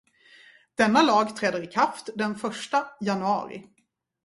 Denna 0.77 1.01
lag 1.01 1.35
träder 1.35 1.63
i 1.63 1.67
kraft 1.67 2.09
den 2.15 2.35
första 2.35 2.87
januari. 3.01 3.63